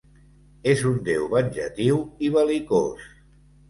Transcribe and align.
És 0.73 0.81
un 0.93 0.97
déu 1.11 1.29
venjatiu 1.35 2.03
i 2.31 2.35
bel·licós. 2.39 3.11